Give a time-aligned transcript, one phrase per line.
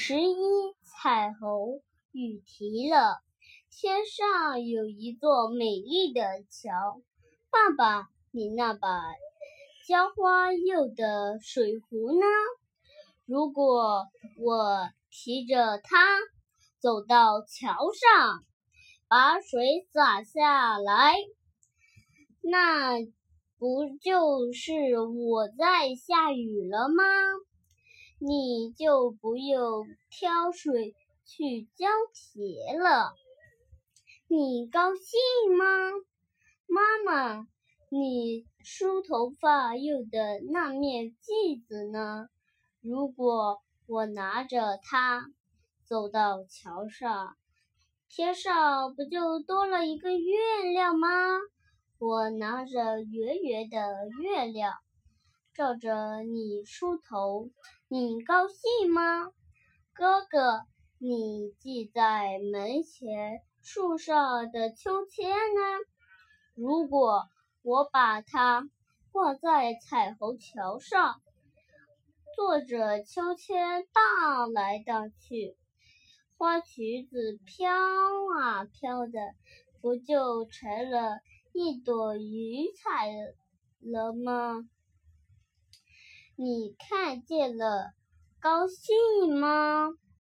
[0.00, 0.36] 十一
[0.84, 3.18] 彩虹雨停了，
[3.68, 7.02] 天上有一座美丽的桥。
[7.50, 9.02] 爸爸，你那把
[9.88, 12.26] 浇花用的水壶呢？
[13.26, 14.06] 如果
[14.38, 16.06] 我提着它
[16.78, 18.38] 走到桥上，
[19.08, 21.16] 把水洒下来，
[22.40, 23.00] 那
[23.58, 27.02] 不就是我在下雨了吗？
[28.20, 33.14] 你就不用挑水去浇田了，
[34.26, 35.64] 你高兴吗？
[36.66, 37.46] 妈妈，
[37.90, 42.26] 你梳头发用的那面镜子呢？
[42.80, 45.24] 如果我拿着它
[45.84, 47.36] 走到桥上，
[48.08, 51.08] 天上不就多了一个月亮吗？
[52.00, 53.78] 我拿着圆圆的
[54.20, 54.74] 月亮。
[55.58, 57.50] 照着你梳头，
[57.88, 59.32] 你高兴吗，
[59.92, 60.60] 哥哥？
[60.98, 65.60] 你系在门前树上的秋千呢？
[66.54, 67.24] 如果
[67.62, 68.70] 我把它
[69.10, 71.20] 挂在彩虹桥上，
[72.36, 75.56] 坐着秋千荡来荡去，
[76.36, 77.68] 花裙子飘
[78.38, 79.34] 啊飘的，
[79.80, 81.18] 不就成了
[81.52, 83.10] 一朵云彩
[83.80, 84.68] 了吗？
[86.40, 87.94] 你看见了，
[88.38, 89.88] 高兴吗？